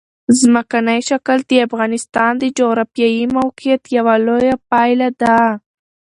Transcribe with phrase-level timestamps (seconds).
[0.39, 5.37] ځمکنی شکل د افغانستان د جغرافیایي موقیعت یوه لویه پایله ده.